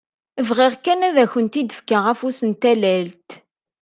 Bɣiɣ 0.47 0.73
kan 0.83 1.05
ad 1.07 1.17
akent-d-fkeɣ 1.23 2.03
afus 2.11 2.39
n 2.49 2.51
tallalt! 2.61 3.29